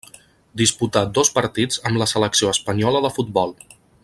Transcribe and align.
Disputà 0.61 1.03
dos 1.17 1.31
partits 1.37 1.79
amb 1.91 2.01
la 2.03 2.09
selecció 2.15 2.53
espanyola 2.57 3.07
de 3.09 3.17
futbol. 3.19 3.59